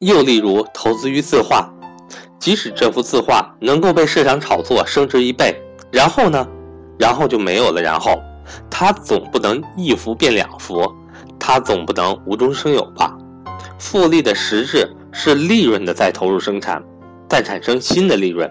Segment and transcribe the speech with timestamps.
[0.00, 1.70] 又例如投资于字画，
[2.38, 5.54] 即使这幅字画能够被市场炒作升值一倍，
[5.90, 6.48] 然后呢，
[6.98, 7.82] 然后就没有了。
[7.82, 8.18] 然后，
[8.70, 10.90] 它总不能一幅变两幅，
[11.38, 13.14] 它总不能无中生有吧？
[13.78, 16.82] 复利的实质是利润的再投入生产，
[17.28, 18.50] 再产生新的利润，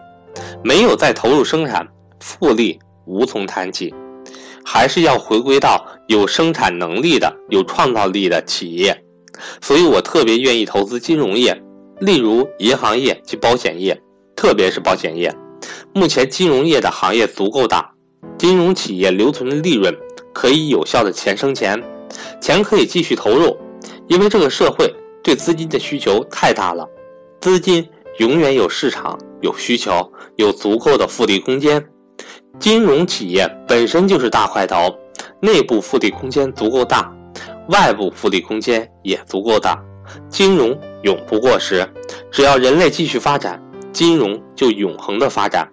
[0.64, 1.88] 没有再投入生产，
[2.20, 3.92] 复利无从谈起。
[4.64, 9.04] 还是要回归到有生产能力的、有创造力的企业，
[9.62, 11.62] 所以我特别愿意投资金融业，
[12.00, 14.00] 例如银行业及保险业，
[14.36, 15.34] 特别是保险业。
[15.94, 17.92] 目前金融业的行业足够大，
[18.38, 19.96] 金融企业留存的利润
[20.34, 21.82] 可以有效的钱生钱，
[22.42, 23.58] 钱可以继续投入，
[24.08, 26.88] 因为这个社会对资金的需求太大了，
[27.42, 27.88] 资金
[28.20, 31.86] 永远有市场、有需求、有足够的复利空间。
[32.60, 34.94] 金融企业本身就是大块头，
[35.42, 37.14] 内部复利空间足够大，
[37.70, 39.80] 外部复利空间也足够大。
[40.28, 41.88] 金融永不过时，
[42.32, 45.68] 只要人类继续发展，金融就永恒的发展，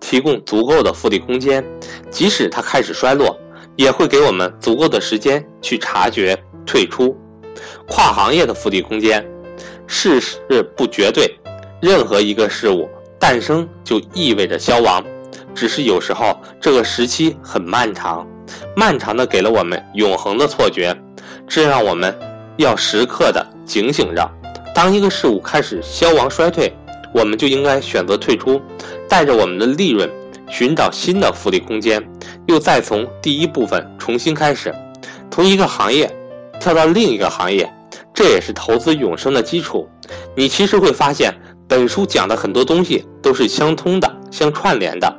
[0.00, 1.64] 提供足够的复利空间。
[2.10, 3.38] 即使它开始衰落，
[3.76, 7.14] 也会给我们足够的时间去察觉退出。
[7.86, 9.22] 跨行业的复利空间，
[9.86, 10.40] 事事
[10.74, 11.30] 不绝对，
[11.82, 12.88] 任何一个事物
[13.18, 15.04] 诞生就意味着消亡。
[15.54, 18.26] 只是有时候这个时期很漫长，
[18.74, 20.96] 漫长的给了我们永恒的错觉，
[21.54, 22.18] 这让我们
[22.56, 24.26] 要时刻的警醒着。
[24.74, 26.74] 当一个事物开始消亡衰退，
[27.12, 28.58] 我们就应该选择退出，
[29.06, 30.10] 带着我们的利润
[30.48, 32.02] 寻找新的复利空间，
[32.46, 34.74] 又再从第一部分重新开始，
[35.30, 36.10] 从一个行业
[36.58, 37.70] 跳到另一个行业，
[38.14, 39.86] 这也是投资永生的基础。
[40.34, 45.18] 你其实会发现，本书讲的很多东西都是相通的、相串联的。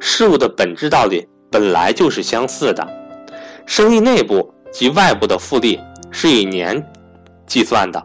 [0.00, 2.84] 事物的本质道理本来就是相似的，
[3.64, 5.76] 生意内部及外部的复利
[6.12, 6.80] 是以年
[7.48, 8.00] 计算的，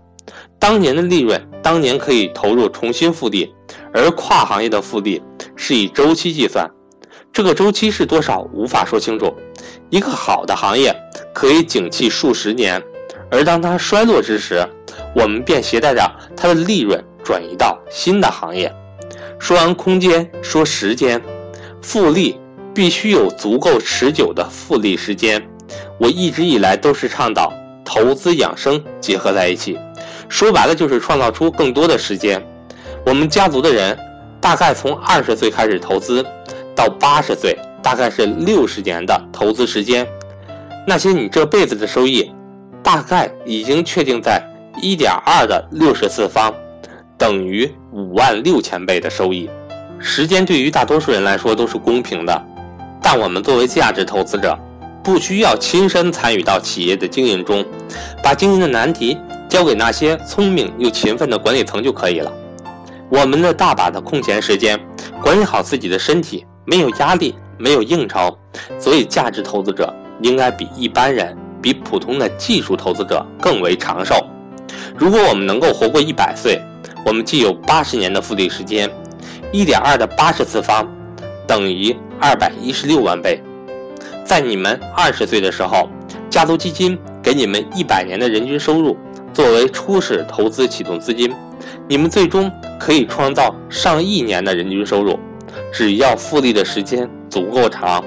[0.57, 3.53] 当年的利润当年可以投入重新复利，
[3.93, 5.21] 而跨行业的复利
[5.55, 6.67] 是以周期计算，
[7.31, 9.31] 这个周期是多少无法说清楚。
[9.91, 10.91] 一个好的行业
[11.31, 12.81] 可以景气数十年，
[13.29, 14.67] 而当它衰落之时，
[15.15, 16.01] 我们便携带着
[16.35, 18.73] 它的利润转移到新的行业。
[19.37, 21.21] 说完空间，说时间。
[21.83, 22.39] 复利
[22.73, 25.47] 必须有足够持久的复利时间。
[25.99, 27.51] 我一直以来都是倡导
[27.85, 29.77] 投资养生结合在一起，
[30.27, 32.41] 说白了就是创造出更多的时间。
[33.05, 33.97] 我们家族的人
[34.39, 36.25] 大概从二十岁开始投资，
[36.75, 40.07] 到八十岁，大概是六十年的投资时间。
[40.87, 42.31] 那些你这辈子的收益，
[42.81, 44.41] 大概已经确定在
[44.81, 46.53] 一点二的六十次方，
[47.17, 49.49] 等于五万六千倍的收益。
[49.99, 52.45] 时间对于大多数人来说都是公平的，
[53.01, 54.57] 但我们作为价值投资者，
[55.03, 57.65] 不需要亲身参与到企业的经营中，
[58.23, 59.17] 把经营的难题
[59.49, 62.31] 交给那些聪明又勤奋的管理层就可以了。
[63.09, 64.79] 我们的大把的空闲时间，
[65.21, 68.37] 管理好自己的身体，没有压力，没有应酬，
[68.79, 74.15] 所以价值投资者应该比一般人，比普通的技术投资者更为长寿。
[74.97, 76.59] 如果我们能够活过一百岁，
[77.05, 78.89] 我们既有八十年的复利时间。
[79.51, 80.87] 一点二的八十次方
[81.45, 83.39] 等于二百一十六万倍。
[84.25, 85.89] 在你们二十岁的时候，
[86.29, 88.97] 家族基金给你们一百年的人均收入
[89.33, 91.33] 作为初始投资启动资金，
[91.87, 95.19] 你们最终可以创造上亿年的人均收入。
[95.71, 98.03] 只要复利的时间足够长，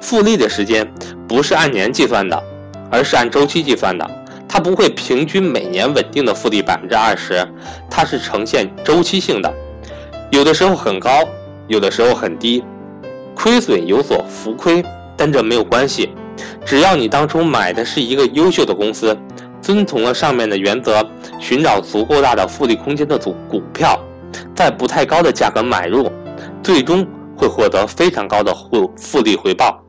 [0.00, 0.86] 复利的时间
[1.28, 2.42] 不是按年计算的，
[2.90, 4.08] 而是按周期计算的。
[4.48, 7.46] 它不会平均每年稳定的复利百分之二十，
[7.88, 9.52] 它是呈现周期性的。
[10.30, 11.10] 有的时候很高，
[11.68, 12.64] 有的时候很低，
[13.34, 14.84] 亏损有所浮亏，
[15.20, 16.08] 但这没有关系。
[16.64, 19.14] 只要你当初买的是一个优秀的公司，
[19.60, 21.06] 遵从了上面的原则，
[21.38, 24.00] 寻找足够大的复利空间的组股票，
[24.56, 26.10] 在不太高的价格买入，
[26.62, 29.84] 最终会获得非常高的复复利回报。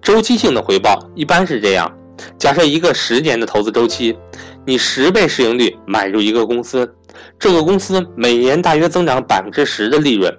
[0.00, 1.92] 周期性的回报一般是这样：
[2.38, 4.16] 假设一个十年的投资周期，
[4.64, 6.88] 你十倍市盈率买入一个公司。
[7.36, 10.32] 这个公司每年大约增长百分之十的利润，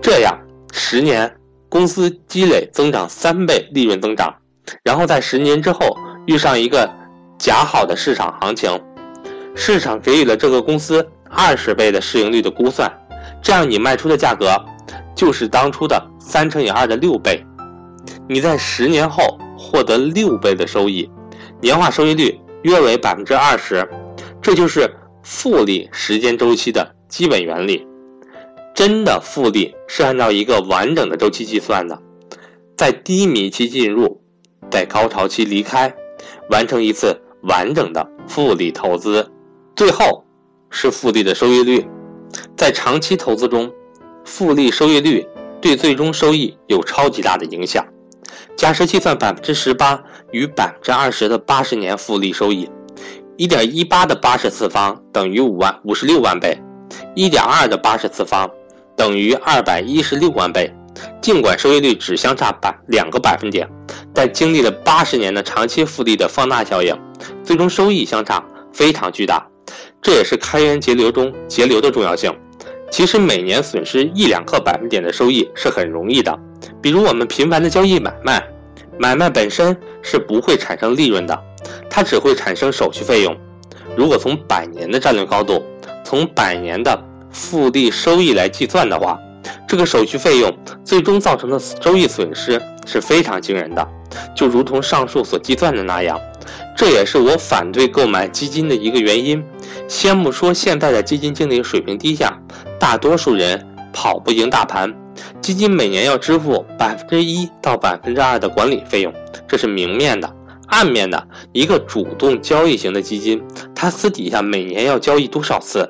[0.00, 0.38] 这样
[0.72, 1.30] 十年
[1.74, 4.32] 公司积累增长三倍利润增长，
[4.84, 5.80] 然后在十年之后
[6.24, 6.88] 遇上一个
[7.36, 8.80] 假好的市场行情，
[9.56, 12.88] 市场给予了这个公司二十倍的市盈率的估算，
[13.42, 14.54] 这样你卖出的价格
[15.16, 17.44] 就是当初的三乘以二的六倍，
[18.28, 21.10] 你在十年后获得六倍的收益，
[21.60, 23.84] 年化收益率约为百分之二十，
[24.40, 24.88] 这就是。
[25.26, 27.82] 复利时间周期的基本原理，
[28.74, 31.96] 真的复利是按照一个完整的周期计算的，
[32.76, 34.20] 在低迷期进入，
[34.68, 35.94] 在高潮期离开，
[36.50, 39.30] 完成一次完整的复利投资，
[39.76, 40.24] 最后
[40.70, 41.86] 是复利的收益率。
[42.56, 43.72] 在长期投资中，
[44.24, 45.24] 复利收益率
[45.60, 47.86] 对最终收益有超级大的影响。
[48.56, 52.68] 假设计算百分之十八与百分之二十的八十年复利收益，
[53.36, 56.60] 一点一八的八十次方等于五万五十六万倍，
[57.14, 58.50] 一点二的八十次方
[58.96, 60.72] 等于二百一十六万倍。
[61.20, 63.68] 尽管收益率只相差百两个百分点，
[64.14, 66.96] 但经历了八十年的长期复利的放大效应，
[67.42, 68.42] 最终收益相差
[68.72, 69.44] 非常巨大。
[70.00, 72.32] 这也是开源节流中节流的重要性。
[72.90, 76.38] 其实每年损失一两个百分点的收益是很容易的，
[76.80, 78.40] 比如我们频繁的交易买卖，
[78.98, 81.36] 买卖本身是不会产生利润的，
[81.90, 83.36] 它只会产生手续费用。
[83.96, 85.60] 如果从百年的战略高度，
[86.04, 86.96] 从百年的
[87.34, 89.18] 复利收益来计算的话，
[89.68, 93.86] 这个手续费用最终造成的收益损失是非常惊人的，
[94.34, 96.18] 就如同上述所计算的那样。
[96.76, 99.44] 这也是我反对购买基金的一个原因。
[99.88, 102.38] 先不说现在的基金经理水平低下，
[102.78, 104.92] 大多数人跑不赢大盘，
[105.40, 109.12] 基金每年要支付百分之一到百分之二的管理费用，
[109.48, 110.32] 这是明面的。
[110.68, 113.40] 暗面的一个主动交易型的基金，
[113.74, 115.88] 它私底下每年要交易多少次，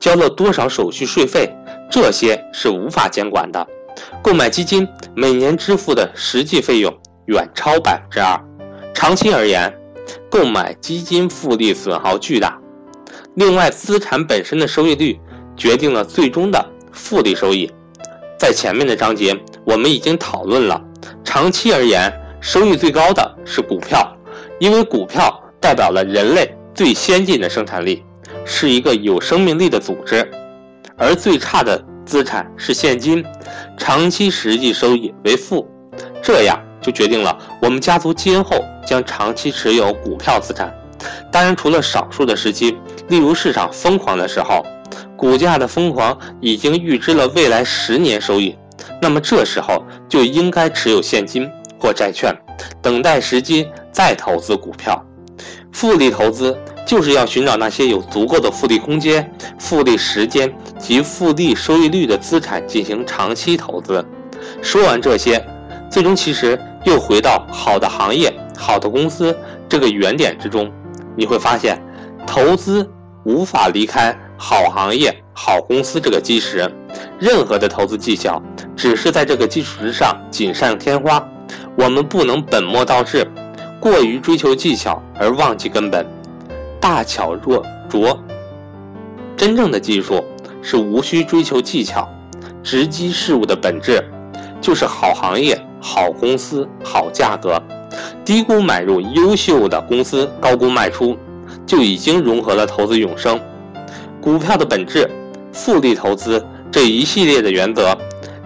[0.00, 1.48] 交了多少手续税费，
[1.90, 3.64] 这些是无法监管的。
[4.22, 6.92] 购买基金每年支付的实际费用
[7.26, 8.40] 远超百分之二，
[8.92, 9.72] 长期而言。
[10.28, 12.58] 购买基金复利损耗巨大，
[13.34, 15.16] 另外资产本身的收益率
[15.56, 17.70] 决定了最终的复利收益。
[18.36, 20.82] 在前面的章节我们已经讨论了，
[21.22, 24.04] 长期而言收益最高的是股票，
[24.58, 28.04] 因为股票代表了人类最先进的生产力，
[28.52, 30.28] 是一个有生命力的组织，
[30.96, 33.24] 而最差的资产是现金，
[33.78, 35.70] 长期实际收益为负，
[36.20, 36.60] 这样。
[36.82, 38.56] 就决定了我们家族今后
[38.86, 40.74] 将长期持有股票资产。
[41.30, 42.74] 当然，除了少数的时期，
[43.08, 44.64] 例如市场疯狂的时候，
[45.14, 48.56] 股价的疯狂已经预支了未来十年收益，
[49.00, 51.46] 那么这时候就应该持有现金
[51.78, 52.34] 或债券，
[52.80, 55.04] 等待时机再投资股票。
[55.72, 64.04] 复利投资就是要寻找那些有足够的复利空间、复利时间及复利收益率的资产进行长期投资。
[64.62, 65.44] 说完这些，
[65.90, 66.58] 最终其实。
[66.84, 69.36] 又回到好的行业、好的公司
[69.68, 70.72] 这个原点之中，
[71.14, 71.78] 你会发现，
[72.26, 72.90] 投资
[73.22, 76.66] 无法离开好行业、好公司这个基石。
[77.18, 78.42] 任何的投资技巧，
[78.74, 81.22] 只是在这个基础之上锦上添花。
[81.76, 83.30] 我们不能本末倒置，
[83.78, 86.06] 过于追求技巧而忘记根本。
[86.80, 88.18] 大巧若拙，
[89.36, 90.24] 真正的技术
[90.62, 92.08] 是无需追求技巧，
[92.62, 94.02] 直击事物的本质，
[94.60, 95.60] 就是好行业。
[95.82, 97.58] 好公司，好价格，
[98.22, 101.16] 低估买入优秀的公司，高估卖出，
[101.64, 103.40] 就已经融合了投资永生。
[104.20, 105.10] 股票的本质，
[105.54, 107.96] 复利投资这一系列的原则，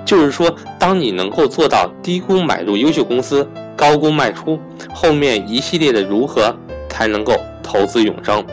[0.05, 3.45] 就是说，当你能够做到低估买入优秀公司，
[3.75, 4.57] 高估卖出，
[4.95, 6.55] 后面一系列的如何
[6.89, 8.45] 才能够投资永生？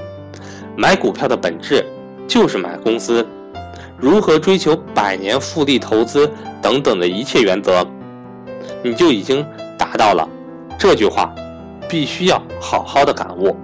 [0.75, 1.85] 买股票的本质
[2.27, 3.27] 就是买公司，
[3.97, 6.31] 如何追求百年复利投资
[6.61, 7.85] 等等的一切原则。
[8.81, 9.45] 你就已经
[9.77, 10.27] 达到了，
[10.79, 11.31] 这句话
[11.89, 13.55] 必须要好好的感悟。